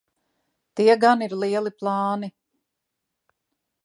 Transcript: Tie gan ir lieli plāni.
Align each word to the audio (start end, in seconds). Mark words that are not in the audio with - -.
Tie 0.79 0.95
gan 1.03 1.21
ir 1.25 1.35
lieli 1.43 1.71
plāni. 1.81 2.31